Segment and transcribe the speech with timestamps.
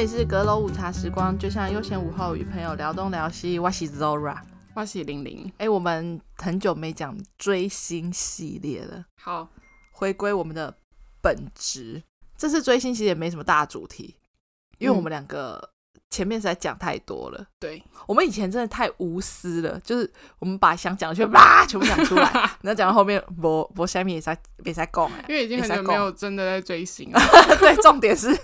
[0.00, 3.58] 这里是阁楼午茶时光，就像悠闲午后与朋友聊东聊西。
[3.58, 4.34] 我是 Zora，
[4.72, 5.52] 我是玲玲。
[5.58, 9.46] 哎，我们很久没讲追星系列了，好，
[9.92, 10.74] 回归我们的
[11.20, 12.02] 本职。
[12.34, 14.16] 这次追星其实也没什么大主题，
[14.78, 15.72] 因为我们两个
[16.08, 17.46] 前面实在讲太多了。
[17.58, 22.30] 对，我们以前真的太无私了，就是我们把想讲的全把全部讲出来，
[22.64, 27.20] 然后讲到后面，我我下面也在也在讲，因为已经很久没有真的在追星了。
[27.60, 28.34] 对，重点是。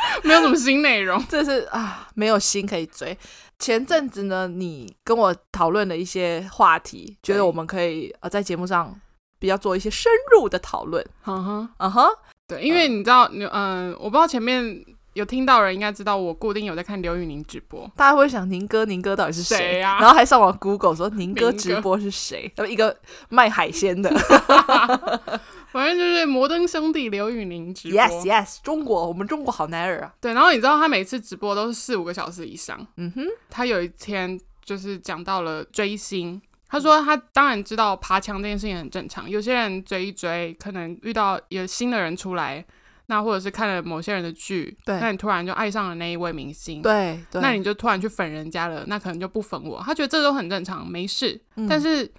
[0.24, 3.16] 没有什么新内容，这是啊，没有新可以追。
[3.58, 8.94] 前阵子呢，你跟我讨论了一些话题，觉得我们可以呃在节目上
[9.40, 11.04] 比较做一些深入的讨论。
[11.26, 12.08] 嗯哼，嗯哼，
[12.46, 14.84] 对，因为你知道，嗯，我不知道前面
[15.18, 17.90] 有听到人应该知道，我固定有在看刘宇宁直播。
[17.96, 19.98] 大家会想宁哥，宁哥到底是谁呀？
[20.00, 22.50] 然后还上网 Google 说宁哥直播是谁？
[22.68, 22.96] 一个
[23.28, 24.08] 卖海鲜的。
[25.72, 30.14] 反正就是摩登兄弟刘宇宁直播，yes yes，中国，我们中国好男儿啊。
[30.20, 32.78] 对，然后你知道他每次直播都是四五个小时以上。
[32.96, 42.64] 嗯哼，他有一天就是讲到了追星，他说他当然知道爬墙这件事情很正常，有些人追一追，可能遇到有新的人出来，
[43.08, 49.82] 那或者是看了某些人的剧，对，那你突然就爱上了那一位明星，对，对，那你就突然去粉人家了，那可能就不粉我。
[49.84, 52.10] 他觉得这都很正常，没事，嗯、但是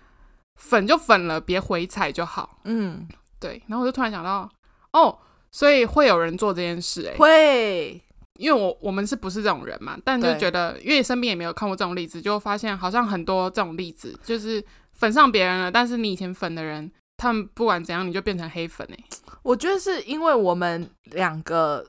[0.58, 2.60] 粉就粉了，别回踩就好。
[2.66, 3.08] 嗯。
[3.42, 4.52] 对，然后我就突然想到，
[4.92, 5.18] 哦，
[5.50, 8.04] 所以会有人做这件事，哎，会，
[8.38, 9.98] 因为我我们是不是这种人嘛？
[10.04, 18.98] 但就觉得，因为身边也没有看过这种例子，就发现好像很多这种例子，就是粉上别人了，但是你以前粉的人，他们不管怎样，你就变成黑粉，哎，
[19.44, 21.86] 我觉得是因为我们两个，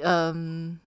[0.00, 0.78] 嗯。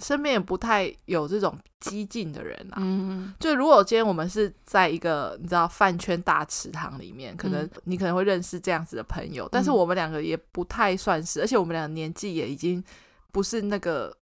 [0.00, 12.80] 身边也不太有这种激进的人啊，嗯，就如果今天我们是在一个你知道饭圈大池塘里面，可能你可能会认识这样子的朋友，嗯，但是我们两个也不太算是，而且我们两个年纪也已经
[13.32, 14.16] 不是那个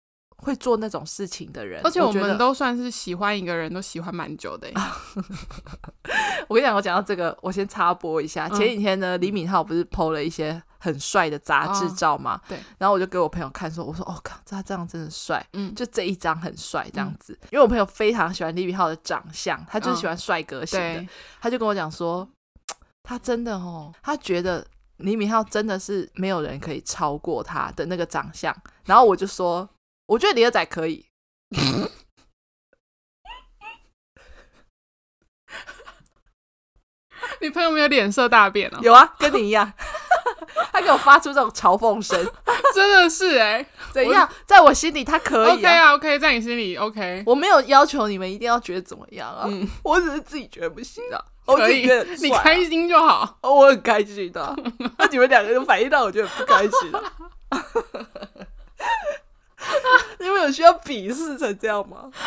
[0.43, 4.69] 会做那种事情的人，而且我们都算是喜欢一个人都喜欢蛮久的。
[6.49, 10.63] 我跟你讲，我讲到这个，我先插播一下，前几天呢，李敏镐不是 PO 了一些。
[10.85, 21.07] 很帅的杂志照嘛，对，然后我就给我朋友看说，我说哦靠，他这样真的帅，嗯，就这一张很帅这样子，因为我朋友非常喜欢李敏镐的长相，他就是喜欢帅哥型的，
[21.41, 22.29] 他就跟我讲说，
[23.05, 24.67] 他真的哦，他觉得
[24.97, 28.53] 李敏镐真的是没有人可以超过他的那个长相，
[28.85, 29.69] 然后我就说，
[30.13, 31.07] 我觉得李二仔可以，
[37.41, 38.79] 你朋友没有脸色大变哦？
[38.83, 39.73] 有啊，跟你一样。
[40.71, 42.31] 他给我发出这种嘲讽声，
[42.75, 44.29] 真的是哎、欸，怎样？
[44.47, 54.55] 在我心里他可以、啊、OK 啊，OK，在你心里 OK，我没有要求你们一定要觉得怎么样啊，嗯、我只是自己觉得不行啊，可以，啊、你开心就好，我很开心的、啊，
[54.99, 56.93] 那你们两个人反应到我觉得不开心，
[60.23, 62.11] 你们有需要鄙视成这样吗？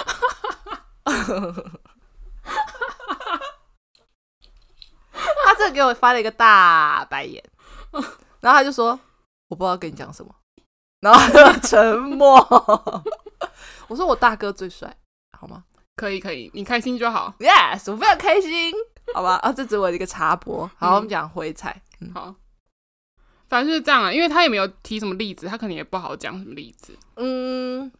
[5.45, 7.43] 他这给我发了一个大白眼。
[8.41, 8.99] 然后他就说
[9.47, 10.35] ：“我不知道跟你讲什么。”
[10.99, 12.35] 然后他就沉默。
[13.87, 14.93] 我说：“我大哥最帅，
[15.39, 15.63] 好吗
[15.95, 18.73] ？”“可以，可以，你开心就好。” “Yes，我非常开心，
[19.13, 20.69] 好吧？”啊，这只是我的一个插播。
[20.77, 21.81] 好，嗯、我们讲回踩。
[22.01, 22.35] 嗯、好，
[23.47, 24.11] 反正就是这样啊。
[24.11, 26.97] 因为他也没有提什么例子，他可能也不好讲什么例子。
[27.15, 27.91] 嗯，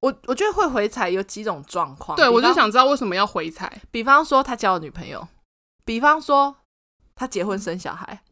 [0.00, 2.16] 我我觉得会回踩有几种状况。
[2.16, 3.80] 对，我就想知道为什么要回踩。
[3.90, 5.28] 比方说他交了女朋友，
[5.84, 6.56] 比方说
[7.14, 8.22] 他结婚生小孩。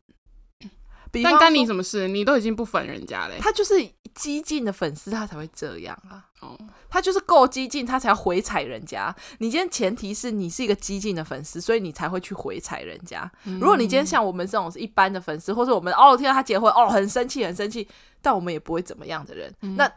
[1.13, 2.09] 但干你什么事？
[2.09, 3.37] 你都已经不粉人家嘞。
[3.41, 3.75] 他就是
[4.15, 6.25] 激进的粉丝，他才会这样啊。
[6.41, 6.57] 哦，
[6.89, 9.15] 他就是够激进，他才要回踩人家。
[9.39, 13.31] 你今天前提是你是一个激进的粉丝，所以你才会去回踩人家。
[13.45, 17.89] 如果你今天像我们这种是一般的粉丝，或者我们哦听到他结婚哦很生气很生气，
[18.23, 19.91] 但我们也不会怎么样的人，那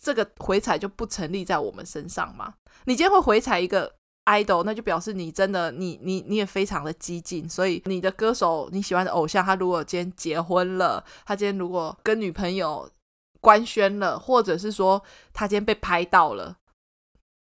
[0.00, 2.54] 这个回踩就不成立在我们身上嘛。
[2.84, 3.94] 你今天会回踩一个。
[4.26, 12.90] idol，那就表示你真的，你你你也非常的激进，所以你的歌手你喜欢的偶像，他如果今天结婚了，他今天如果跟女朋友
[13.40, 15.00] 官宣了，或者是说
[15.32, 16.56] 他今天被拍到了，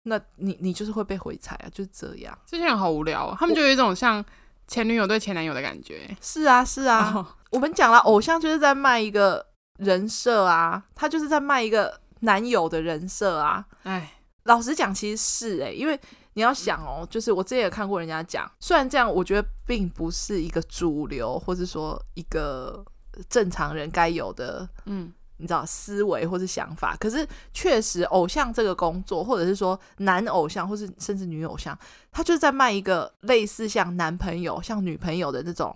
[0.03, 2.39] 那你你就是会被回踩啊，就是这样。
[2.45, 4.23] 这些人好无聊啊，他们就有一种像
[4.69, 6.15] 前女友对前男友的感觉。
[6.21, 9.47] 是啊，是啊，哦、我们讲了，偶像就是在卖一个
[9.79, 13.65] 人设啊，他就是在卖一个男友的人设啊。
[13.85, 15.99] 哎，老实讲，其实是哎、欸，因为。
[16.37, 22.85] 你要想哦，就是我之前也看过人家讲，虽然这样，我觉得并不是一个主流，或者说一个
[23.31, 26.95] 正常人该有的，嗯，你知道思维或是想法。
[27.01, 31.77] 可是确实，偶像这个工作，或者是说男偶像，或是甚至女偶像，
[32.13, 35.75] 他就是在卖一个类似像男朋友、像女朋友的那种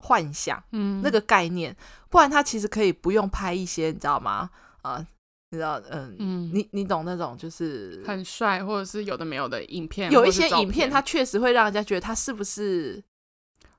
[0.00, 1.74] 幻想，嗯，那个概念。
[2.10, 4.50] 不然他其实可以不用拍一些，你知道吗？
[4.82, 5.06] 啊、呃。
[5.54, 13.02] 你知道，嗯，嗯，你你懂那种就是很帅，或者是有的没有的影片，有一些影片，片，它确实会让人家觉得他是不是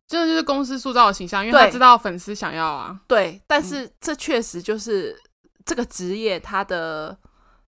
[0.08, 3.00] 真的就是公司塑造的形象，因为他知道粉丝想要啊。
[3.08, 5.20] 对，但是这确实就是
[5.66, 7.18] 这个职业他的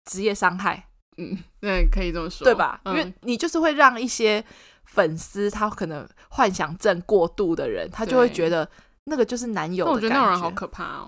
[0.05, 2.79] 职业伤害，嗯，对，可以这么说，对吧？
[2.83, 4.43] 嗯、因为你就是会让一些
[4.85, 8.69] 粉丝他可能幻想症过度的人，他就会觉得
[9.05, 9.91] 那个就是男友的。
[9.91, 11.07] 我觉得那种人好可怕哦。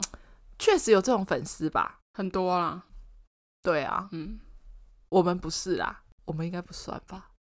[0.58, 1.99] 确实有这种粉丝吧。
[2.19, 2.83] 很多啦，
[3.63, 4.42] 对啊，嗯，
[5.07, 7.31] 我们不是啦，我们应该不算吧？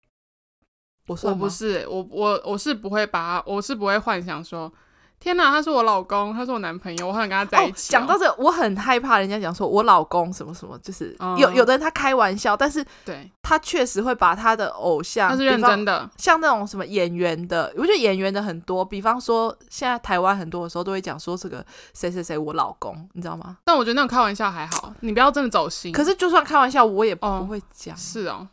[1.08, 4.72] 我算我不是，我我我是不会把，我是不会幻想说。
[5.20, 7.98] 天呐，他是我老公，他是我男朋友，我很想跟他在一起，哦。
[7.98, 21.64] 讲、哦、到这，我很害怕人家讲说我老公什么什么，就是、嗯、有有的人他开玩笑，但是对他确实会把他的偶像，他是认真的，像那种什么演员的，我觉得演员的很多，比方说现在台湾很多的时候都会讲说这个
[21.94, 23.56] 谁谁谁我老公，你知道吗？
[23.64, 25.92] 但我觉得那种开玩笑还好，你不要真的走心。
[25.92, 27.94] 可是就算开玩笑，我也不会讲。
[27.94, 28.46] 哦是哦，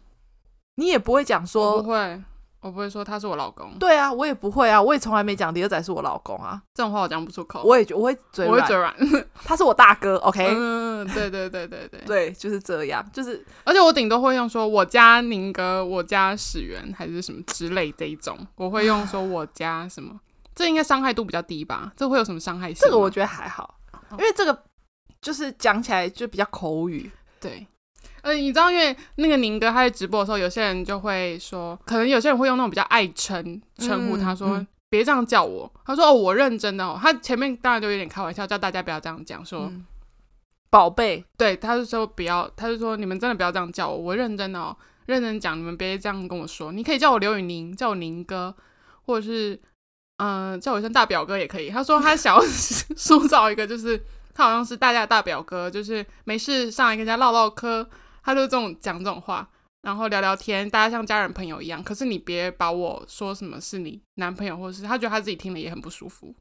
[0.76, 2.22] 你也不会讲说不会。
[2.66, 7.62] 我不会说他是我老公，对啊，我也不会啊，我也从来没讲李二仔是我老公啊，这种话我讲不出口。
[7.64, 8.96] 我也我会嘴软，我会嘴软，
[9.46, 10.52] 他是我大哥，OK？
[10.58, 20.20] 嗯，对对对对对对，就是这样，就是，而且我顶多会用说我家宁哥，我家始源还是什么之类这一种，我会用说我家什么，
[20.56, 21.94] 这应该伤害度比较低吧？
[21.96, 22.78] 这会有什么伤害性？
[22.82, 23.76] 这个我觉得还好，
[24.14, 24.64] 因为这个
[25.22, 27.68] 就是讲起来就比较口语，对。
[28.26, 35.72] 呃，你知道，因为那个宁哥他在直播的时候，有些人就会说，可能有些人会用那种比较爱称称呼他说，别、嗯、这样叫我。
[35.86, 36.98] 他说哦，我认真的哦。
[37.00, 39.72] 他前面当然就有点开玩笑，叫大家不要这样讲，说
[40.72, 44.76] 宝贝、嗯，对，他就说不要，他就说你们真的不要这样叫我，我认真的哦，
[45.06, 46.72] 认真讲，你们别这样跟我说。
[46.72, 48.56] 你可以叫我刘宇宁，叫我宁哥，
[49.06, 49.54] 或者是
[50.18, 51.70] 嗯、呃，叫我一声大表哥也可以。
[51.70, 52.42] 他说 他想要
[52.98, 57.88] 塑造一个，就是他好像是大家的大表哥，就是没事上来跟人家唠唠嗑。
[58.26, 59.48] 他就这种讲这种话，
[59.84, 61.84] 然后聊聊天，大家像家人朋友一样。
[61.84, 66.34] 可是你别把我说什么是你男朋友，或是他觉得他自己听了也很不舒服。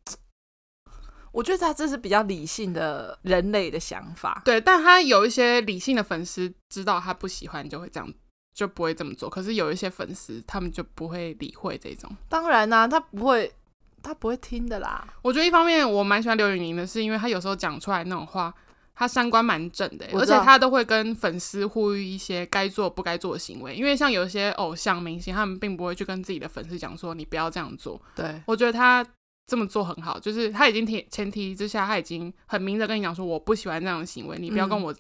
[1.30, 4.40] 我觉得他这是比较理性的人类的想法。
[4.46, 8.10] 对，但他有一些理性的粉丝知道他不喜欢，就会这样，
[8.54, 9.28] 就不会这么做。
[9.28, 12.10] 可是有一些粉丝，他们就不会理会这种。
[12.30, 13.52] 当然啦、啊，他不会，
[14.02, 15.06] 他不会听的啦。
[15.20, 18.54] 我觉得一方面我蛮喜欢刘宇宁的，是因为他有时候讲出来那种话。
[18.96, 23.74] 他三观蛮正的，而且他都会跟粉丝呼吁一些该做不该做的行为。
[23.74, 28.00] 因为像有些偶像明星，他们并不会去跟自己的粉丝讲说你不要这样做。
[28.14, 29.04] 对，我觉得他
[29.48, 34.96] 这么做很好，就是他已经提前提之下，他已经很明着跟你讲说我不喜欢这样的行为，你不要跟我，嗯、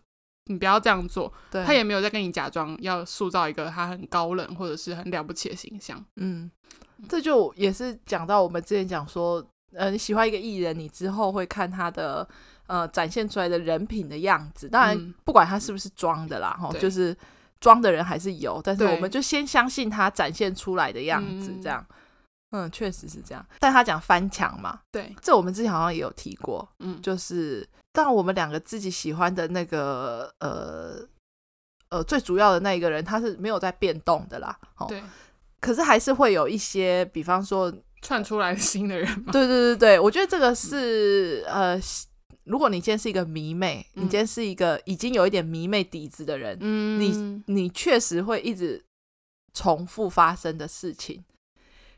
[0.46, 1.32] 你不要这样做。
[1.52, 6.04] 对，他也没有在跟你假装要塑造一个他很高冷或者是很了不起的形象。
[6.16, 6.50] 嗯，
[7.08, 12.28] 这就也是讲到我们之前讲说，呃，你喜欢一个艺人，你之后会看他的。
[12.66, 17.14] 呃，展现出来的人品的样子，当然不管他是不是装的啦，哈、嗯，就是
[17.60, 21.84] 装的人还是有，但是我们就先相信他展现出来的样子，这样，
[22.52, 23.46] 嗯，确实是这样。
[23.58, 31.06] 但他讲翻墙嘛，对，这我们之前好像也有提过，嗯，就是当我们两个自己喜欢的那个，呃
[31.90, 34.58] 呃，最主要的那一个人，他是没有在变动的啦，
[34.88, 35.02] 对，
[35.60, 39.46] 可是还是会有一些，比方说窜出来新的人嘛，对。
[39.46, 41.80] 对对对，我觉得这个是、嗯、呃。
[42.44, 48.84] 如果你今天是一个迷妹，嗯、你今天是一个已经有一点迷妹底子的人，嗯、你你确实会一直
[49.52, 51.24] 重复发生的事情。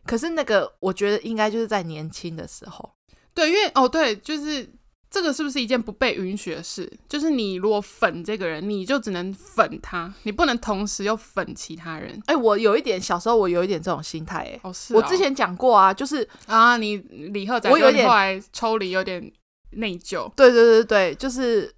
[0.04, 2.94] 可是那个，我觉得应该就是在年轻的时候，
[3.34, 4.70] 对，因为哦，对，就是
[5.10, 6.88] 这个是不是一件不被允许的事？
[7.08, 12.12] 就是你如果粉这个人，你就只能粉他，你不能同时又粉其他人。
[12.26, 19.32] 哎、欸，我有一点小时候我有一点这种心态，哎、哦，是哦，我之前讲过啊，就是啊，你李赫仔，我有点后来抽离，有点。
[19.76, 21.72] 内疚，对对对对，就是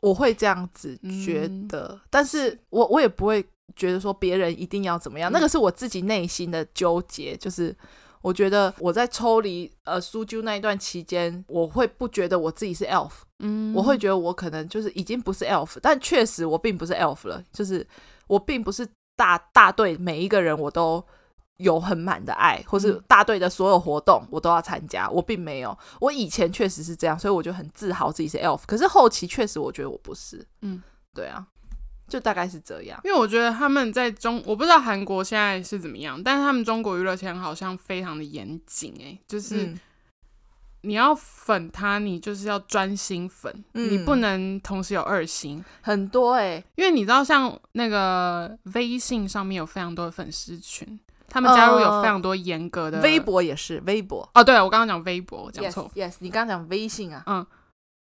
[0.00, 7.36] 我会这样子觉得，嗯、但是我我也不会觉得说别人一定要怎么样，嗯、那个是我自己内心的纠结。
[7.36, 7.74] 就是
[8.22, 17.86] 我觉得我在抽离呃苏啾那一段期间，我会不觉得我自己是 elf，嗯，我会觉得我可能就是已经不是 elf，但确实我并不是 elf 了，就是
[18.26, 21.04] 我并不是大大队每一个人我都。
[21.58, 25.08] 有很满的爱，或是大队的所有活动，我都要参加。
[25.08, 28.60] 我并没有，我以前确实是这样，所以我就很自豪自己是 elf。
[28.66, 30.46] 可是后期确实，我觉得我不是。
[30.60, 30.82] 嗯，
[31.14, 31.46] 对啊，
[32.06, 33.00] 就大概是这样。
[33.04, 38.94] 因为我觉得他们在中，我不知道韩国现在是怎么样，但是他们中国娱乐圈好像非常的严谨。
[39.00, 39.74] 哎，就是
[40.82, 45.64] 你要粉他，你就是要专心粉，嗯、你不能同时有二心。
[45.80, 51.00] 很多哎、欸，因为你知道，像那个微信上面有非常多的粉丝群。
[51.28, 54.42] 他们加入有非常多严格的，呃，微博也是微博哦。
[54.42, 55.90] 对，我刚刚讲微博，我讲错。
[55.94, 57.22] Yes, yes，你刚刚讲微信啊。
[57.26, 57.46] 嗯，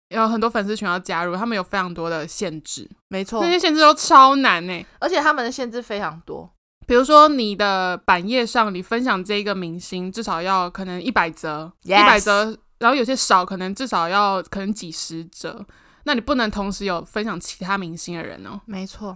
[0.09, 6.51] 有很多粉丝群要加入，他们有非常多的限制，没错，那些限制都超难呢，而且他们的限制非常多。
[6.87, 15.67] 比如说你的版页上，你分享这一个明星，至少要可能一百折，一百折，然后有些少，可能至少要可能几十折。
[16.05, 18.59] 那你不能同时有分享其他明星的人哦。
[18.65, 19.15] 没错，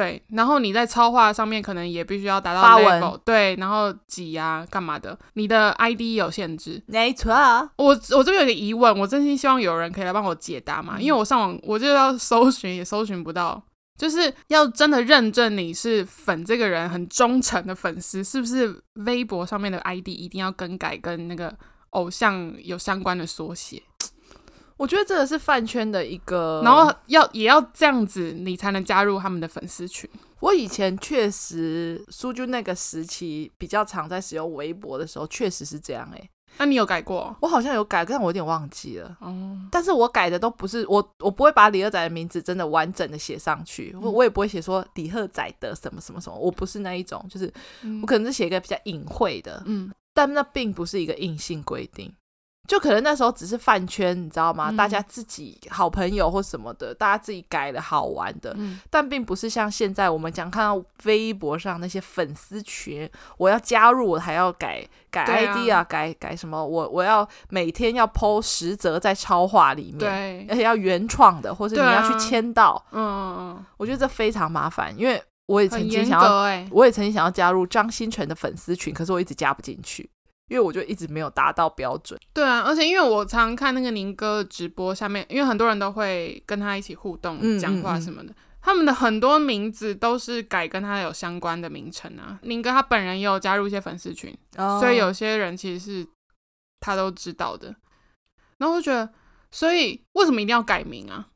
[0.00, 0.22] 对。
[0.28, 5.18] 然后你在超话上面可能也必须要达到 level，对，然后挤呀干嘛的？
[5.32, 6.82] 你的 ID 有限制。
[6.86, 7.32] 没错。
[7.76, 13.62] 我我这边有个疑问，我真心希望有人可以来帮我解答嘛，嗯、因为我上网我就要搜寻也搜寻不到。
[13.98, 21.50] 就是要真的认证你是粉这个人很忠诚的粉丝，是不是微博上面的 ID 一定要更改跟那个
[21.90, 23.82] 偶像有相关的缩写？
[24.76, 30.08] 我觉得这个是饭圈的一个，然后要也要这样子，你才能加入他们的粉丝群。
[30.40, 36.30] 我以前确实苏军那个时期比较常在使用微博的时候，确实是这样诶、欸。
[36.58, 37.36] 那你有改过？
[37.40, 39.16] 我好像有改，但我有点忘记了。
[39.20, 47.52] 哦，但是我改的都不是我，我不会把李赫宰的名字真的完整的写上去，我、嗯、我也不会写说李赫宰的什么什么什么，我不是那一种，就是
[48.02, 52.10] 我可能是写一个比较隐晦的，嗯，但那并不是一个硬性规定。
[52.66, 54.70] 就可能那时候只是饭圈，你知道吗？
[54.70, 63.08] 嗯、大家自己好朋友或什么的，大家自己改的好玩的，嗯、但并不是像现在我们讲看到微博上那些粉丝群，
[63.38, 66.64] 我要加入我还要改改 ID 啊，啊改改什么？
[66.64, 80.10] 我我要每天要 po 十则在超话里面，对，而且要原创的，或者你要去签到，嗯嗯嗯，我觉得这非常麻烦，因为我也曾经想要，欸、我也曾经想要加入张新成的粉丝群，可是我一直加不进去。
[80.48, 82.18] 因为我就一直没有达到标准。
[82.32, 92.38] 对啊，而且因为我常看那个宁哥的直播，下面因为很多人都会跟他一起互动、嗯、讲话什么的，嗯嗯、他们的很多名字都是改跟他有相关的名称啊。
[92.42, 96.06] 宁哥他本人也有加入一些粉丝群，哦、所以有些人其实是
[96.78, 97.74] 他都知道的。
[98.58, 99.12] 然后我就觉得，
[99.50, 101.26] 所以为什么一定要改名啊？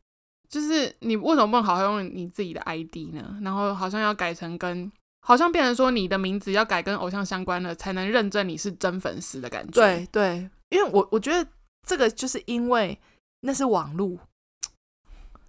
[0.48, 3.38] 就是你为什么不能好好用你自己的 ID 呢？
[3.42, 4.90] 然后好像要改成跟。
[5.22, 9.72] 好像变成说你的名字要改跟偶像相关的，才能认证你是真粉丝的感觉。
[9.72, 11.48] 对对，因为我我觉得
[11.86, 12.98] 这个就是因为
[13.40, 14.18] 那是网路，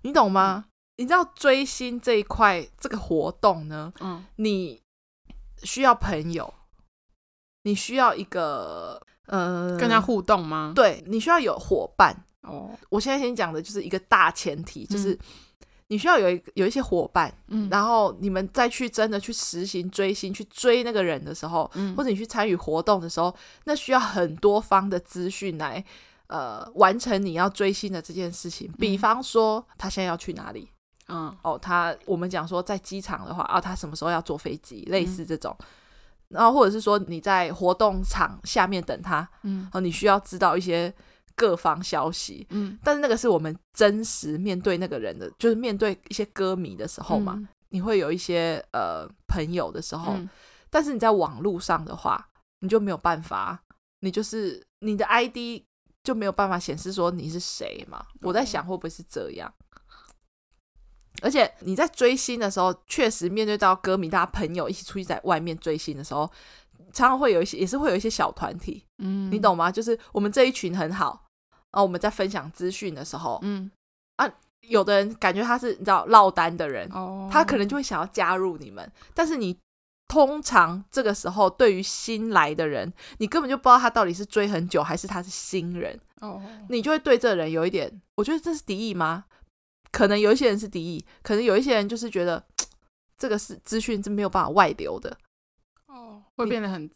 [0.01, 0.65] 你懂吗？
[0.67, 4.81] 嗯、你知道追星这一块这个活动呢，嗯，你
[5.63, 6.53] 需要朋友，
[7.63, 10.73] 你需要一个呃，跟他互动吗？
[10.75, 12.25] 对，你需要有伙伴。
[12.41, 15.13] 哦，我现在先讲的就是一个大前提，就是。
[15.13, 15.19] 嗯
[15.91, 25.83] 你需要有一有一些伙伴，嗯，然后你们再去真的去实行追星，去追那个人的时候，嗯，或者你去参与活动的时候，那需要很多方的资讯来，
[26.27, 28.71] 呃，完成你要追星的这件事情。
[28.79, 30.69] 比方说，他现在要去哪里？
[31.09, 34.85] 嗯，哦，他我们讲说在机场的话，啊，他什么时候要坐飞机？
[34.89, 35.65] 类似这种，嗯，
[36.29, 40.93] 然后或者是说你在活动场下面等他，嗯，哦，你需要知道一些。
[41.35, 50.29] 各方消息，嗯，但是那个是我们真实面对那个人的，就是面对一些歌迷的时候嘛，嗯、你会有一些呃朋友的时候，嗯、
[50.69, 53.63] 但是你在网络上的话，你就没有办法，
[54.01, 55.63] 你就是你的 ID
[56.03, 58.05] 就没有办法显示说你是谁嘛。
[58.15, 59.53] 嗯、我在想会不会是这样？
[61.21, 66.31] 而且你在追星的时候，确实面对到歌迷，大家朋友一起出去在外面追星的时候。
[66.91, 69.71] 常常会有一些，也是会有一些小团体，嗯，你懂吗？
[69.71, 71.25] 就是我们这一群很好，
[71.71, 73.69] 然后我们在分享资讯的时候，嗯
[74.17, 74.29] 啊，
[74.61, 79.57] 有的人感觉他是你知道落单的人，哦，他可能就会想要加入你们，但是你
[80.07, 89.25] 通常这个时候对于新来的人，你根本就不知道他到底是追很久还是他是新人，哦，你就会对这人有一点，我觉得这是敌意吗？
[89.91, 92.43] 可能有一些人是敌意，可能有一些人就是觉得
[93.17, 95.17] 这个是资讯是没有办法外流的。
[96.35, 96.89] 会变得很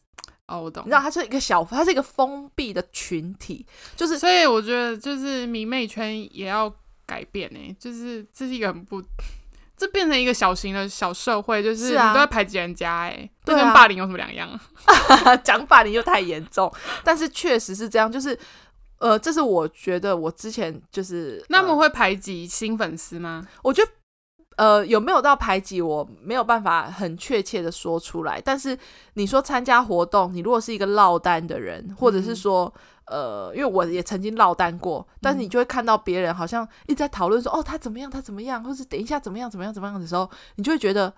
[0.47, 0.83] 哦，我懂。
[0.83, 6.71] 你知道，它是一个小，它是一个封闭的群体，就是所以我觉得，就是迷妹圈也要
[7.05, 7.75] 改变呢。
[7.79, 9.01] 就是这是一个很不，
[9.75, 14.59] 这变成一个小型的小社会，就是你都在排挤人家，哎，这跟霸凌有什么两样？
[15.43, 16.71] 讲霸凌又太严重，
[17.03, 18.37] 但是确实是这样，就是
[18.99, 23.47] 呃，这是我觉得我之前就是，那么会排挤新粉丝吗？
[23.63, 23.91] 我觉得。
[24.57, 25.81] 呃，有没有到排挤？
[25.81, 28.39] 我没有办法很确切的说出来。
[28.39, 28.77] 但是
[29.15, 32.73] 你说参加活动，你如果是一个落单的人，或者是说，
[33.07, 41.13] 呃，因为我也曾经落单过，但是你就会看到别人好像一直在讨论说，哦，他怎么样，他怎么样，或是等一下怎么样，怎么样，怎么样的时候，你就会觉得，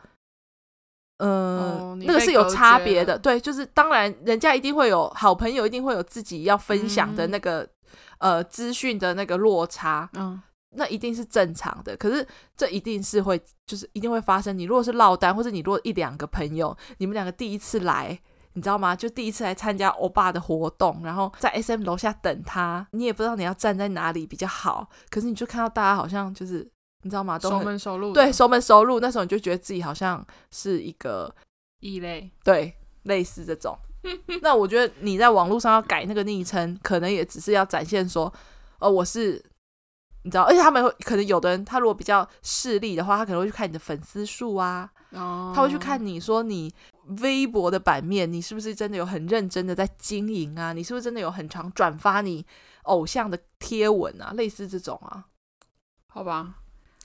[1.19, 3.19] 呃，哦，那个是有差别的。
[3.19, 7.61] 对，就是当然，人家一定会有好朋友，一定会有自己要分享的那个，
[8.17, 10.09] 嗯，呃资讯的那个落差。
[10.15, 10.41] 嗯。
[10.75, 14.55] 那一定是正常的，可是这一定是会，就是一定会发生。
[14.57, 18.19] 你如果是落单，或者你如果一两个朋友，你们两个第一次来，
[18.53, 18.95] 你知道吗？
[18.95, 24.89] 就第一次来参加欧巴的活动，然后在 SM 楼下等他，你也不知道你要站在哪里比较好。
[25.09, 26.69] 可是你就看到大家好像就是，
[27.03, 27.39] 你知道吗？
[27.39, 28.99] 都熟门熟路，对，熟门熟路。
[28.99, 31.33] 那时候你就觉得自己好像是一个
[31.79, 33.75] 异类，对，类似这种。
[34.43, 38.31] 那我觉得你在网络上要改那个昵称，可能也只是要展现说，
[38.79, 39.43] 呃，我是。
[40.27, 45.55] 你知道，而且他们会可能有的人，他如果比较势利的话，他可能会去看你的粉丝数啊，oh.
[45.55, 46.69] 他会去看你说你
[47.21, 50.73] 微博的版面，你是不是真的有很认真的在经营啊？
[50.73, 52.45] 你是不是真的有很常转发你
[52.83, 54.33] 偶像的贴文啊？
[54.33, 55.23] 类似这种啊，
[56.07, 56.55] 好吧，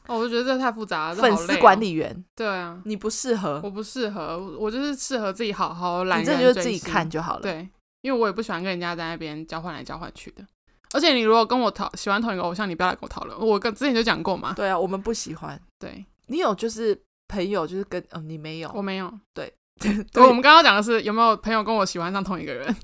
[0.08, 1.14] 哦，我就觉得这太复杂了。
[1.14, 7.42] 粉丝管理员，对啊，你不适合，我不适合，我就是适合自己好好来，你这就是自己看就好了。
[7.42, 7.68] 对，
[8.00, 10.44] 因为我也不喜欢跟人家在那边交换来交换去的。
[10.92, 13.38] 而且你如果跟我讨喜欢同一个偶像，你不要来跟我讨论。
[13.38, 14.52] 我跟之前就讲过嘛。
[14.54, 15.60] 对啊，我们不喜欢。
[15.78, 19.12] 对，你有就是朋友就是跟哦，你没有，我没有。
[19.32, 22.76] 对， 对，我们刚刚讲的是有没有朋友跟我喜欢上同一个人？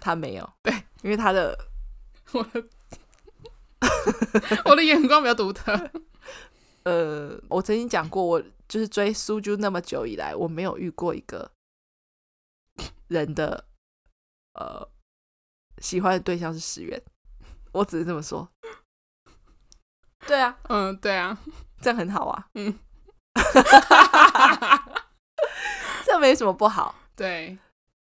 [0.00, 0.50] 他没有。
[0.62, 0.72] 对，
[1.02, 1.56] 因为他的
[2.32, 2.64] 我的
[4.66, 5.90] 我的眼光比较独特。
[6.82, 11.50] 呃，我曾经讲过，我就是追苏啾那么久以来，我没有遇过一个
[13.08, 13.64] 人的
[14.54, 14.88] 呃
[15.78, 17.00] 喜欢的对象是石原。
[17.72, 18.48] 我只是这么说，
[20.26, 21.36] 对啊，嗯，对啊，
[21.80, 22.78] 这样很好啊，嗯，
[26.04, 27.56] 这没什么不好， 对，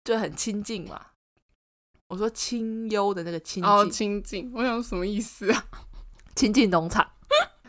[0.04, 1.06] 就很亲近嘛。
[2.08, 5.64] 我说清幽的那个亲近，哦，亲近，我想说什么意思啊？
[6.34, 7.12] 亲近农场。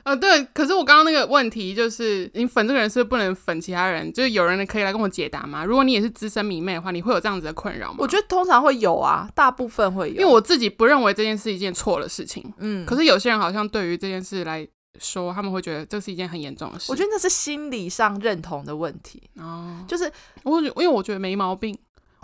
[0.10, 4.12] 呃，对，可是我刚刚那个问题就是，你粉这个人是不是不能粉其他人？
[4.12, 5.64] 就是有人可以来跟我解答吗？
[5.64, 7.98] 如果你也是资深迷妹的话，你会有这样子的困扰吗？
[8.00, 12.44] 我觉得通常会有啊，大部分会有，因为我自己不认为这件事是一件错的事情。
[12.58, 16.92] 嗯，可是有些人好像对于这件事来说，他们会觉得这是一件很严重的事。
[16.92, 20.12] 我觉得那是心理上认同的问题哦，就是
[20.42, 21.78] 我因为我觉得没毛病，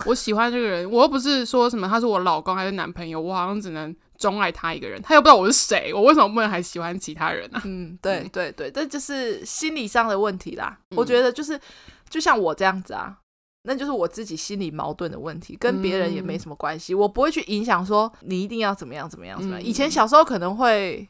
[0.07, 3.95] 我喜欢这个人，我又不是说什么他是我老公还是男朋友，我好像只能。
[4.17, 7.61] 钟爱他一个人，他又不知道我是谁，我为什么不能还喜欢其他人呢、啊？
[7.65, 10.77] 嗯，对 对对，这就是心理上的问题啦。
[10.91, 11.59] 嗯、我觉得就是，
[12.09, 13.17] 就像我这样子啊，
[13.63, 16.93] 那就是我自己心理矛盾的问题，跟别人也没什么关系。
[16.93, 19.63] 嗯、我不会去影响说你一定要怎么样怎么样怎么样。
[19.63, 21.07] 以前小时候可能会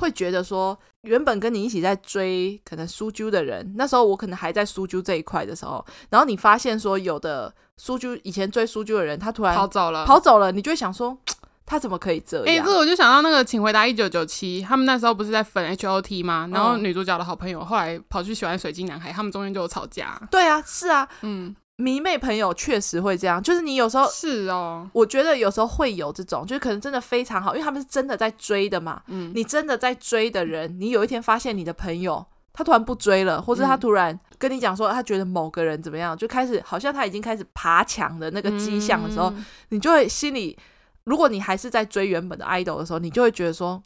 [0.00, 11.16] 会觉得说，原本跟你一起在追可能苏啾的人，那时候我可能还在苏啾这一块的时候，然后你发现说有的苏啾以前追苏啾的人，他突然跑走了，跑走了，你就会想说。
[11.64, 12.46] 他怎么可以这样？
[12.46, 16.48] 哎、欸，这我就想到那个《请回答一九九七》，他们那时候不是在粉 H O T 吗？
[16.52, 20.20] 然后女主角的好朋友后来跑去喜欢水晶男孩，他们中间就有吵架。
[20.30, 29.00] 对啊，是啊，嗯，迷妹朋友确实会这样，就是你有时候是哦，我觉得有时候会有这种，就是可能真的非常好，因为他们是真的在追的嘛。
[29.06, 40.58] 嗯，你真的在追的人，你有一天发现你的朋友他突然不追了，或者他突然跟你讲说他觉得某个人怎么样，就开始好像他已经开始爬墙的那个迹象的时候，嗯、你就会心里。
[41.04, 43.82] 如果你还是在追原本的 idol 的时候，你就会觉得说，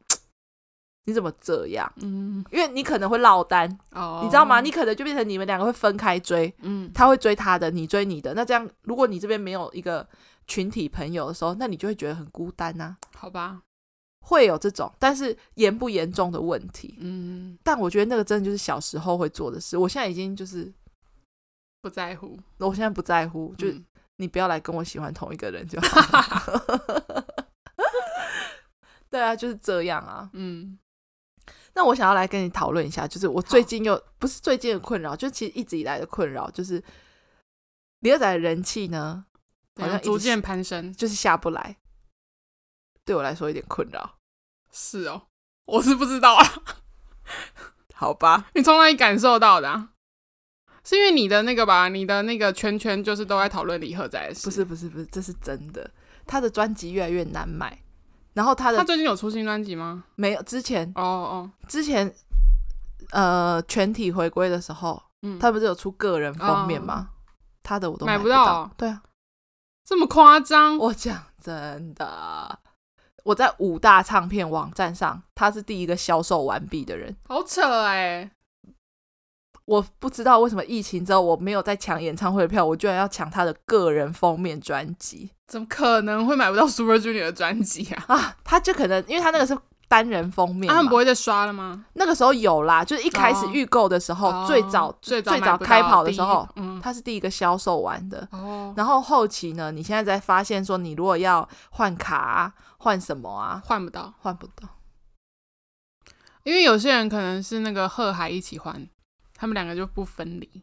[1.05, 1.90] 你怎么这样？
[2.02, 4.61] 嗯，因为你可能会落单，哦，你知道吗？
[4.61, 8.35] 你可能就变成你们两个会分开追，嗯，他会追他的，你追你的。
[8.35, 10.07] 那这样，如果你这边没有一个
[10.46, 12.96] 群体朋友的时候，那你就会觉得很孤单呐。
[13.14, 13.62] 好吧，
[14.20, 19.79] 会有这种，但是严不严重的问题，嗯，但我觉得那个真的就是小时候会做的事。
[19.79, 20.70] 我现在已经就是
[21.81, 23.68] 不在乎，我现在不在乎，就。
[23.68, 23.85] 嗯
[24.16, 26.52] 你不要来跟我喜欢同一个人就好。
[29.09, 30.29] 对啊，就是这样啊。
[30.33, 30.79] 嗯，
[31.74, 36.83] 那我想要来跟你讨论一下，就是我最近又不是最近的困扰，就其实一直以来的困扰，就是
[38.00, 39.26] 李二仔的人气呢，
[39.81, 41.76] 好像逐渐攀升，就是下不来。
[43.05, 44.18] 对我来说有点困扰。
[44.72, 45.29] 是哦，
[45.66, 46.44] 我是不知道啊。
[47.94, 49.90] 好吧，你从哪里感受到的啊？
[50.87, 54.44] 是因为你的那个吧，你的那个圈圈就是都在讨论李赫宰的事。
[54.44, 55.90] 不是不是不是，这是真的。
[56.25, 57.77] 他的专辑越来越难买，
[58.35, 60.05] 然后他的他最近有出新专辑吗？
[60.14, 62.14] 没有，之前哦哦，之前
[63.11, 67.11] 呃全体回归的时候，嗯，他不是有出个人封面吗？
[67.11, 68.70] 哦、他的我都买不到。
[68.77, 69.03] 对啊，
[69.85, 70.79] 这么夸张？
[70.79, 72.61] 我讲真的，
[73.25, 78.31] 我在五大唱片网站上，他是第一个销售完毕的人，好扯哎、欸。
[79.66, 85.31] 我不知道为什么疫情之后我没有再抢演唱会的票，我居然要抢他的个人封面专辑？
[85.46, 88.05] 怎么可能会买不到 Super Junior 的专辑啊？
[88.09, 89.57] 啊，他就可能因为他那个是
[89.88, 91.85] 单人封面，他们不会再刷了吗？
[91.94, 98.26] 那个时候有啦，就是一开始预购的时候，哦、最早、哦、最早最早开跑的时候，嗯，他是第一个销售完的。
[98.33, 104.68] 哦，然后后期呢，你现在才发现说，你如果要换卡、啊、换什么啊，换不到，换不到，
[106.42, 108.88] 因为有些人可能是那个贺海一起换。
[109.37, 110.62] 他们两个就不分离，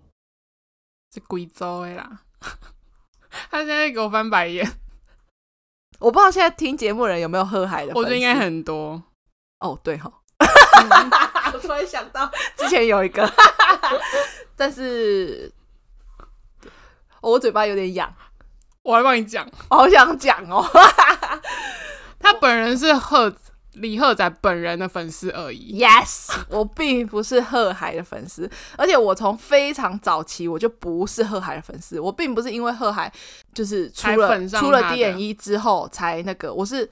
[1.13, 2.21] 是贵州的啦。
[3.49, 4.67] 他现在给我翻白眼。
[5.99, 9.01] 我不知道现在听节目的人有没有喝海的，我觉得应该很多。
[9.59, 10.11] 哦，对哈，
[11.53, 13.31] 我突然想到之前有一个，
[14.57, 15.51] 但是
[17.21, 18.13] 我嘴巴有点痒，
[18.81, 20.67] 我来帮你讲，我好想讲哦。
[22.19, 23.33] 他本人是贺。
[23.73, 25.81] 李赫宰本人的粉丝而已。
[25.81, 31.99] Yes，我并不是赫海的粉丝，而且我从非常早期我就不是赫海的粉丝。
[31.99, 33.11] 我并不是因为赫海
[33.53, 36.89] 就是出了出了 D N E 之后才那个，我是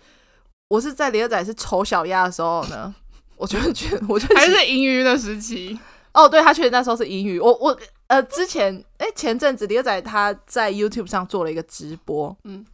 [0.70, 2.94] 我是在李赫宰是丑小鸭的时候呢，
[3.38, 5.80] 我就觉得我就还是银鱼的时期。
[6.14, 7.40] 哦，对，他确实那时候是银鱼。
[7.40, 12.66] 我我呃之前哎、欸、前阵子李赫宰他在 YouTube 上做了一个直播，嗯。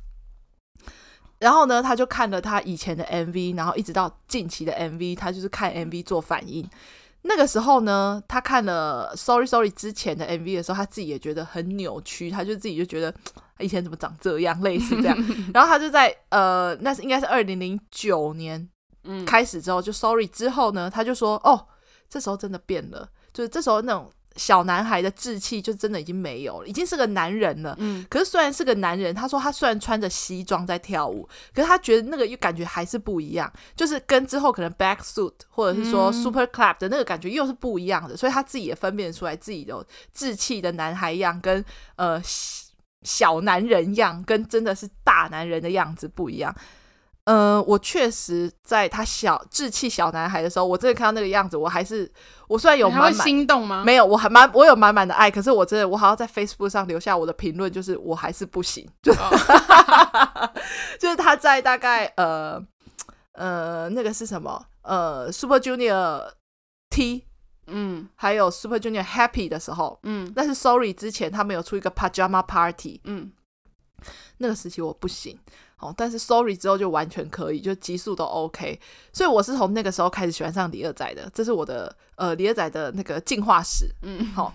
[1.40, 6.68] 然后呢，他就看了他以前的 MV，然后一直到近期的 MV，他就是看 MV 做反应。
[7.24, 13.14] 那个时候呢，他看了 Sorry Sorry 之前的 MV 的时候，他自己也觉得很扭曲，他就自己就觉得
[13.60, 15.18] 以前怎么长这样，类似这样。
[15.54, 18.68] 然后他就在呃，那是应该是二零零九年
[19.26, 21.68] 开始之后，就 Sorry 之后呢，他就说哦，
[22.10, 24.10] 这时候真的变了，就是这时候那种。
[24.38, 27.76] 小男孩的志气就真的已经没有了，已经是个男人了。
[27.80, 41.64] 嗯，可是虽然是个男人，他说他虽然穿着西装在跳舞，可是他觉得那个又感觉还是不一样，就是跟之后可能 Backsuit 或者是说 Super Clap 的那个感觉又是不一样的，所以他自己也分辨出来自己的志气的男孩样跟
[41.96, 42.22] 呃
[43.04, 46.56] 小男人样跟真的是大男人的样子不一样。
[47.30, 52.10] 嗯、呃，我确实在他小稚气小男孩的时候，我真的看到那个样子，我还是
[52.48, 53.84] 我虽然有满满心动吗？
[53.84, 59.34] 没有，我还满我有满满的爱，可是我真的我好像在 Facebook 上留下我的评论，就是我还是不行，就、oh.
[61.00, 62.66] 就是他在大概呃
[63.34, 66.32] 呃那个是什么呃 Super Junior
[66.90, 67.26] T
[67.68, 73.34] 嗯，还有 Super Junior Happy 的时候，嗯，但是 Sorry 之前他们有出一个 Pajama Party，嗯，
[74.38, 75.38] 那个时期我不行。
[75.80, 78.80] 哦，但是 Sorry 之后就完全可以，就极速都 OK，
[79.14, 83.88] 所以我是从那个时候开始喜欢上李二仔的，这是我的呃李二仔的那个进化史。
[84.02, 84.54] 嗯，好、哦，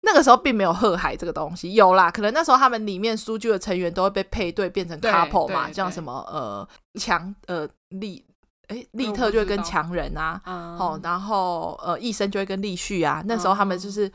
[0.00, 8.24] 那个时候并没有贺海这个东西，有啦，可能那时候他们里面书剧的成员都会被配对变成 couple 嘛，像什么呃强呃利
[8.68, 14.10] 诶利特就会跟强人啊，哦，然后呃义生就会跟立旭啊，那时候他们就是。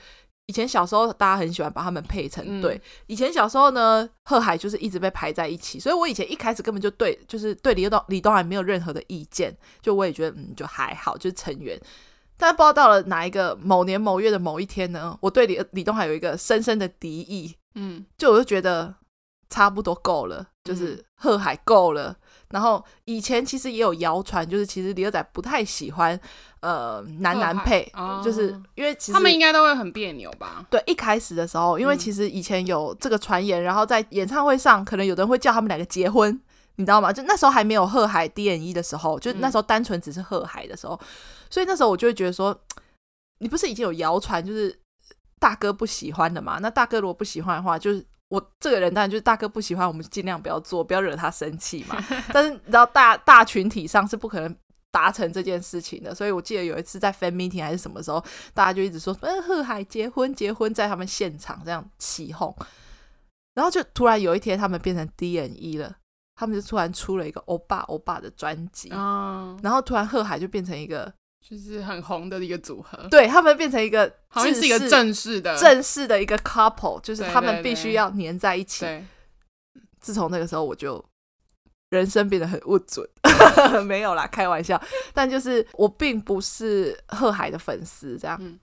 [0.47, 2.79] 嗯以前小时候，大家很喜欢把他们配成对。
[3.07, 11.79] 以前小时候呢，贺海就是一直被排在一起，所以我以前一开始根本就对，就是对李东李东海没有任何的意见，就我也觉得嗯，就还好，就是成员。
[12.37, 18.93] 但不知道到了哪一个某年某月的某一天呢，我对李李东海有一个深深的敌意，嗯，就我就觉得
[19.49, 22.15] 差不多够了，就是贺海够了。
[22.49, 26.17] 然后以前其实也有谣传，就是其实李二仔不太喜欢
[26.61, 30.65] 呃男男配，哦、就是因为其实他们应该都会很别扭吧？
[30.69, 36.39] 对，一开始的时候，因为其实以前有这个传言，嗯、然后在演唱会上，可能有的人会叫他们两个结婚，
[36.75, 37.11] 你知道吗？
[37.11, 41.05] 就那时候还没有贺海 D N E 的时候，就那时候单纯只是贺海的时候，嗯、
[41.49, 42.57] 所以那时候我就会觉得说，
[43.39, 44.79] 你不是已经有谣传，就是
[45.39, 46.59] 大哥不喜欢的嘛？
[46.61, 48.05] 那大哥如果不喜欢的话，就是。
[48.35, 51.95] 我这个人当然就是大哥不喜欢，我们尽量不要做，不要惹他生气嘛。
[52.33, 54.55] 但是你知道大大群体上是不可能
[54.91, 62.53] 达成这件事情的，所以我记得有一次在 fan meeting 还是什么时候，大家就一直说，嗯，贺海结婚结婚，在他们现场这样起哄，
[63.53, 65.95] 然后就突然有一天他们变成 D N E 了，
[66.35, 71.13] 他们就突然出了一个欧巴欧巴的专辑，哦、然后突然贺海就变成一个。
[71.47, 78.83] 就是很红的一个组合，对，他们变成一个，好像是一个正式的、正式的一个 couple，就是他们必须要黏在一起。
[78.83, 79.05] 对，
[79.73, 81.05] 对，对，自从那个时候，我就
[81.91, 83.07] 人生变得很不准，
[83.85, 84.81] 没有啦，开玩笑。
[85.13, 88.35] 但就是我并不是贺海的粉丝，这样。
[88.41, 88.59] 嗯、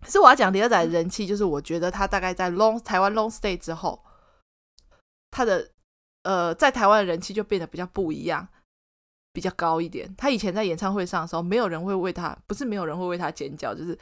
[0.00, 4.02] 可是我要讲李二仔的人气，就是我觉得他大概在 long 台湾 long stay 之后，
[5.30, 5.70] 他的
[6.22, 8.48] 呃在台湾的人气就变得比较不一样。
[9.36, 10.10] 比较高一点。
[10.16, 13.96] 他以前在演唱会上的时候，没有人会为他，不是没有人会为他尖叫，就是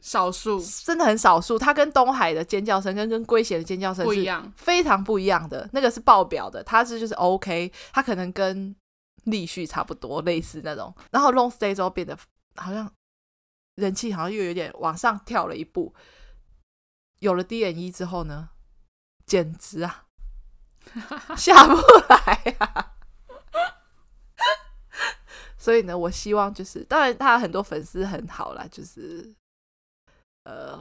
[0.00, 1.58] 少数，真的很少数。
[1.58, 5.68] 他跟东海的尖叫声跟跟圭贤的尖叫声不一样，非常不一样的。
[5.72, 8.76] 那个是爆表的，他是就是 OK，他可能跟
[9.24, 10.94] 立旭差不多，类似那种。
[11.10, 12.16] 然后 Long Stay 之后变得
[12.54, 12.88] 好像
[13.74, 15.92] 人气好像又有点往上跳了一步。
[17.18, 18.50] 有了 D N E 之后呢，
[19.26, 20.04] 简直啊，
[21.36, 21.74] 下不
[22.08, 22.92] 来啊。
[25.66, 29.28] 所以呢，我希望就是，当然他很多粉丝很好啦，就是，
[30.44, 30.80] 呃，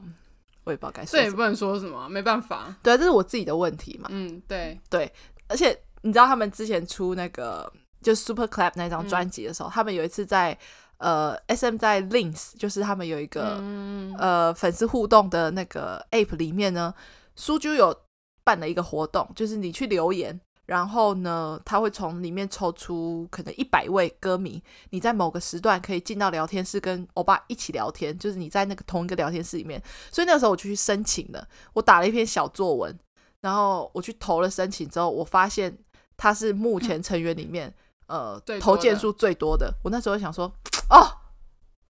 [0.64, 4.08] 我也不知道该说，这也不能说什么，没办法，对，啊这是我自己的问题嘛。
[4.12, 4.80] 嗯，对。
[4.88, 5.12] 对，
[5.48, 10.56] 而且你知道他们之前出那个就 Super Clap 那张专辑的时候，嗯、他们有一次在
[10.98, 16.94] 呃 SM 在 Links，就是他们有一个、嗯、呃粉丝互动的那个 App 里面呢，
[17.36, 18.04] 苏就有
[18.44, 29.82] 办了一个活动，就是你去留言，然后呢，他会从里面抽出可能一百位歌迷，你在某个时段可以进到聊天室跟欧巴一起聊天，就是你在那个同一个聊天室里面。
[30.12, 32.98] 所以那个时候我就去申请了，我打了一篇小作文，
[33.42, 35.78] 然后我去投了申请之后，我发现
[36.18, 37.72] 他是目前成员里面、
[38.08, 39.72] 嗯、呃投件数最多的。
[39.84, 40.52] 我那时候想说，
[40.90, 41.08] 哦，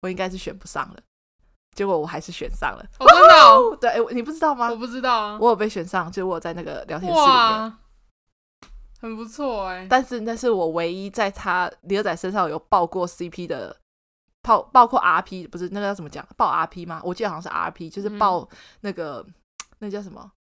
[0.01, 0.97] 我应该是选不上了。
[1.75, 3.77] 结果我还是选上了，哦、真的、哦？
[3.81, 4.71] 对，你不知道吗？
[4.71, 7.73] 我不知道啊，我有被选上，就是我在那个聊天室里面，
[9.03, 9.87] 很不错哎、欸。
[9.91, 13.77] 但是那是我唯一在他李尔仔身上有爆过 CP 的，
[14.41, 16.27] 爆爆括 RP，不是那个叫怎么讲？
[16.37, 17.03] 爆 RP 吗？
[17.05, 18.49] 我记得好像是 RP，就是爆
[18.81, 19.35] 那个、嗯、
[19.81, 20.33] 那叫什么？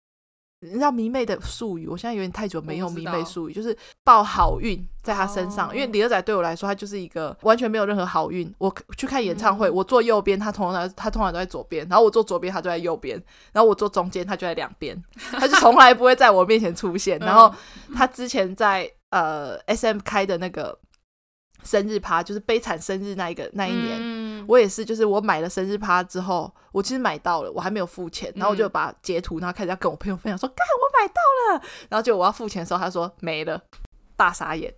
[0.63, 5.69] 你知道迷妹的术语，我现在有点太久没用迷妹术语，就是报好运在他身上。
[5.69, 8.53] 哦、因为李尔仔对我来说，他就是一个完全没有任何好运。
[8.59, 13.19] 我去看演唱会，嗯、我坐右边，他通常他通常都在左边；然后我坐左边，他就在右边；
[13.51, 14.95] 然后我坐中间，他就在两边。
[15.33, 17.17] 他就从来不会在我面前出现。
[17.19, 17.51] 然后
[17.95, 20.77] 他之前在呃 SM 开的那个。
[21.63, 24.10] 生日趴就是悲惨生日那一个那一年，嗯、
[24.47, 31.13] 我也是，就是我买了生日趴之后，我其实买到了，我还没有付钱，然后我就把截图，然后开始要跟我朋友分享说，干、嗯、我买到
[31.53, 33.61] 了，然后就我要付钱的时候，他说没了，
[34.15, 34.73] 大傻眼，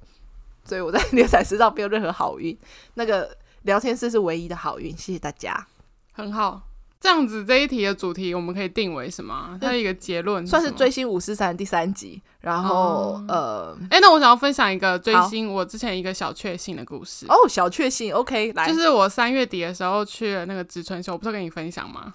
[0.63, 2.58] 所以 我在牛仔身上没有任何好运，
[2.95, 5.67] 那个聊天室是唯一的好运，谢谢大家，
[6.13, 6.72] 很好。
[7.04, 9.60] 这样子这一题的主题我们可以定为什么？
[9.60, 12.22] 它一个结论算是追星五四三第三集。
[12.39, 17.26] 然后、嗯、呃，哎，那我想要分享一个追星我之前一个小确幸的故事。
[17.28, 22.13] 哦，小确幸，OK，来，就是我三月底的时候去了那个植村秀，我不是跟你分享吗？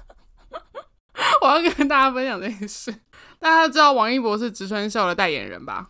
[1.40, 2.94] 我要跟大家分享这件事。
[3.38, 5.88] 大家知道王一博是植村秀的代言人吧？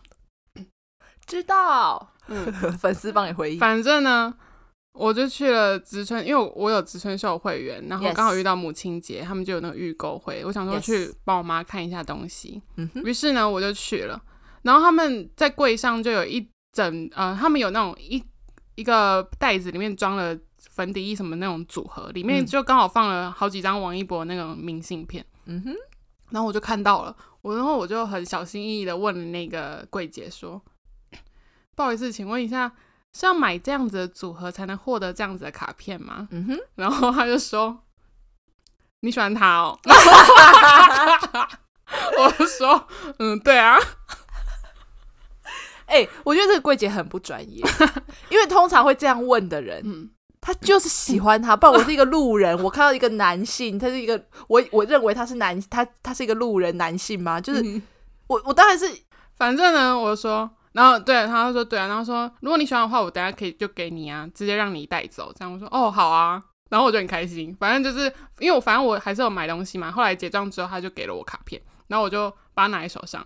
[1.27, 3.57] 知道，嗯， 粉丝帮你回忆。
[3.57, 4.33] 反正呢。
[4.97, 12.61] 我就去了植村，因为我有植村秀会员，然后刚好遇到母亲节，他们就有那个预购会，我想说去帮我妈看一下东西。
[12.75, 13.13] 于 Yes.
[13.13, 14.21] 是呢，我就去了。
[14.61, 18.23] 然后他们在柜上就有一整呃，他们有那种一
[18.75, 25.25] 一个袋子里面装了粉底液什么那种组合，里面就刚好放了好几张王一博那种明信片。
[25.45, 25.75] 嗯哼，
[26.29, 30.61] 然后我就看到了，我然后我就很小心翼翼的问了那个柜姐说
[31.75, 32.71] ：“不好意思，请问一下。”
[33.17, 36.27] 是要买这样子的组合才能获得这样子的卡片吗？
[36.31, 37.79] 嗯哼，然后他就说
[38.99, 39.79] ：“你喜欢他哦。
[42.19, 42.85] ”我就说
[43.19, 43.79] ：“嗯，对啊。”
[45.87, 47.63] 哎、欸，我觉得这个柜姐很不专业，
[48.27, 50.09] 因为通常会这样问的人，嗯、
[50.41, 51.55] 他就是喜欢他。
[51.55, 57.39] 不然我是一个路人，我看到一个男性，他是一个我我认为他是男，他他是一个路人男性吗？
[57.39, 57.81] 就是、嗯、
[58.27, 58.93] 我我当然是，
[59.37, 60.51] 反正呢，我就说。
[60.75, 65.31] 然后对，他就说对啊，然后说如果你喜欢的话，我等下可以就给你啊，直接让你带走。
[65.33, 67.55] 这样我说哦好啊，然后我就很开心。
[67.57, 69.89] 反正就是因为我反正我还是有买东西嘛。
[69.89, 73.25] 后来结账之后，他就给了我卡片，然后我就把它拿在手上。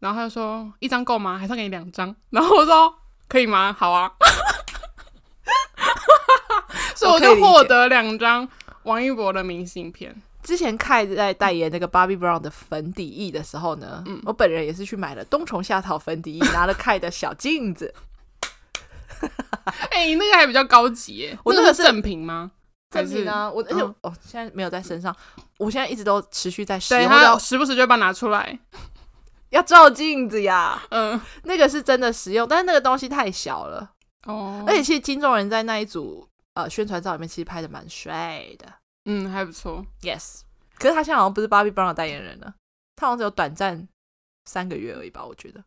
[0.00, 1.36] 然后他就说一张够吗？
[1.36, 2.16] 还是给你两张？
[2.30, 2.94] 然后我说
[3.28, 3.76] 可以吗？
[3.78, 4.10] 好啊。
[6.96, 8.48] 所以我就获得两张
[8.84, 10.22] 王一博的明信片。
[10.44, 17.92] 之前凯在代言那个 Bobbi Brown 的粉底液的时候呢，嗯、我本人也是去买了冬虫夏草粉底液，拿了凯的小镜子。
[19.90, 22.50] 哎、那个还比较高级耶，我那个是正品吗？
[22.90, 23.50] 正品呢？
[23.50, 25.16] 我而且、嗯、哦，现在没有在身上，
[25.58, 28.58] 我现在一直都持续在使用，对，时不时就把它拿出来，
[29.48, 30.82] 要照镜子呀。
[30.90, 33.92] 嗯，那个是真的实用，但是那个东西太小了
[34.26, 34.62] 哦。
[34.66, 38.66] 而且其实金钟人在那一组呃宣传照里面其实拍的蛮帅的。
[39.06, 39.84] 嗯，还不错。
[40.02, 40.40] Yes，
[40.78, 42.54] 可是他现在好像不是 Bobbi Brown 的代言人了，
[42.96, 43.86] 他好像只有短暂
[44.44, 45.24] 三个月而已吧？
[45.24, 45.62] 我觉得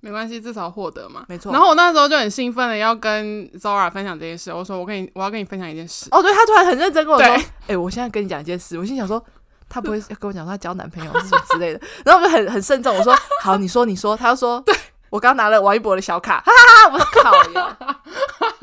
[0.00, 1.24] 没关系，至少获得嘛。
[1.28, 1.50] 没错。
[1.52, 6.08] 然后我那时候就很兴奋的要跟 Zora 分享这件事，我说我跟你，我要跟你分享一件事。
[6.10, 8.78] 哦，对，他突然很认真跟我说，哎、欸，我现在跟你讲一件事。
[8.78, 9.22] 我心想说，
[9.68, 11.80] 他不会要跟我讲他交男朋友是什么之类的。
[12.04, 14.16] 然后我就很很慎重，我说好，你说你说。
[14.16, 14.74] 他就说，对
[15.10, 17.78] 我刚拿了王一博的小卡，哈哈哈，我靠呀。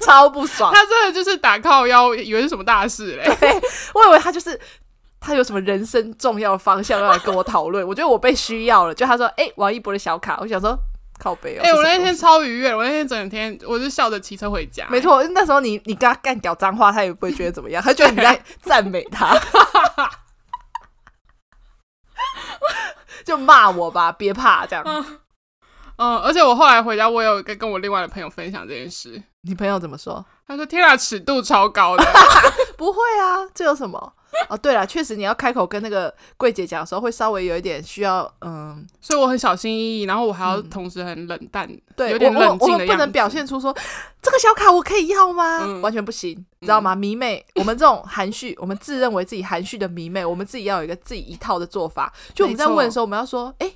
[0.00, 3.24] 超不爽，他真的就是打靠腰，以为是什么大事嘞？
[3.40, 3.50] 对，
[3.94, 4.58] 我以为他就是
[5.20, 7.86] 他有什么人生重要的方向要来跟我讨论。
[7.86, 10.76] 我觉得我被需要了，就他说：“哎、欸，王一博的小卡。”我想说
[11.18, 11.62] 靠背哦。
[11.62, 14.86] 哎、欸，我那天超愉悦，我那天整天我就笑着骑车回家。
[14.90, 19.34] 没错，那时候你你跟他干屌脏话，他也不会觉得怎么样，他觉得你在赞美他，
[23.24, 24.84] 就骂我吧，别怕这样。
[24.86, 25.18] 嗯
[25.96, 29.22] 嗯，而且我后来回家，我有跟跟我另外的朋友分享这件事。
[29.42, 30.24] 你朋友怎么说？
[30.46, 32.04] 他说：“天啊，尺度超高的。
[32.76, 34.12] ”不会啊，这有什么？
[34.48, 42.72] 哦，对了，确实你要开口跟那个柜姐讲的时候，会稍微有一点需要，嗯，所以我很小心翼翼，然后我还要同时很冷淡，嗯、对，有点冷静的样子。
[42.72, 43.72] 我们不能表现出说
[44.20, 45.60] 这个小卡我可以要吗？
[45.64, 46.96] 嗯、完全不行，你知道吗？
[46.96, 52.12] 迷妹，我们这种含蓄，我们自认为自己含蓄的迷妹，我们自己要有一个自己一套的做法。
[52.34, 53.70] 就我们在问的时候，我们要说，哎，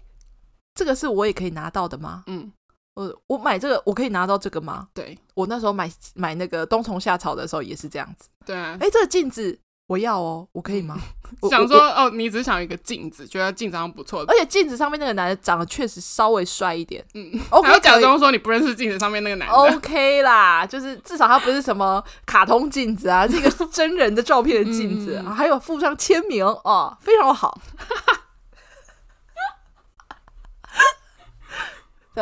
[0.78, 2.22] 这个是我也可以拿到的吗？
[2.28, 2.52] 嗯。
[2.94, 4.88] 我我买这个，我可以拿到这个吗？
[4.92, 8.28] 对，我那时候买买那个冬虫夏草的时候也是这样子。
[8.44, 10.98] 对啊，哎，这个镜子我要哦，我可以吗？
[11.48, 17.04] 想说哦，你只想一个镜子，觉得镜子上不错，而且镜子上面那个男的长得确实稍微帅一点。
[17.14, 19.54] 嗯，OK，还要假装说你不认识镜子上面那个男的。
[19.54, 27.60] OK 啦，就是至少他不是什么卡通镜子啊，这个真人的照片的镜子， 还有附上签名哦，非常好。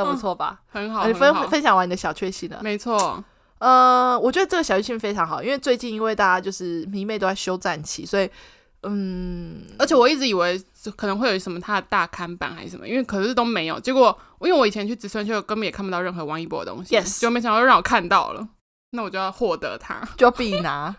[0.04, 0.60] 这不错吧？
[0.66, 2.60] 很好，你分分享完你的小确幸了。
[2.62, 3.24] 没错，
[3.58, 8.30] 呃，我觉得这个小确幸非常好，因为最近因为大家就是迷妹都在休战期，所以
[8.82, 10.62] 嗯，而且我一直以为
[10.94, 13.80] 可能会有什么他的大刊版还是什么，因为可是都没有。
[13.80, 18.46] 结果因为我以前去植村秀根本也看不到任何王一博的东西，yes，就没想到让我看到了，
[18.90, 20.94] 那我就要获得它，就要必拿。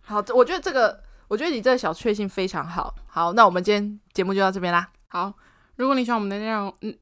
[0.00, 2.94] 好，我觉得这个，我觉得你这个小确幸非常好。
[3.06, 4.88] 好，那我们今天节目就到这边啦。
[5.06, 5.32] 好，
[5.76, 6.96] 如果你喜欢我们的内容，嗯。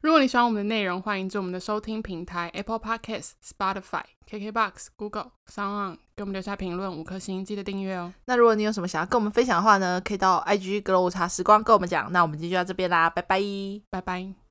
[0.00, 8.12] 如果你喜欢我们的内容，欢迎至我们的收听平台 Apple Podcasts、Spotify、KKBox、Google、SoundOn 给我们留下评论五颗星，记得订阅哦。
[8.26, 12.12] 那如果你有什么想要跟我们分享的话呢，可以到 IG 阁楼午茶时光跟我们讲。
[12.12, 13.40] 那我们今天就到这边啦，拜拜，
[13.90, 14.47] 拜拜。